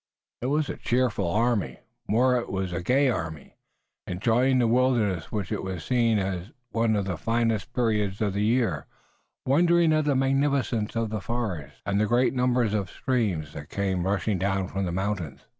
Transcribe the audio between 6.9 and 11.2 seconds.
of the finest periods of the year, wondering at the magnificence of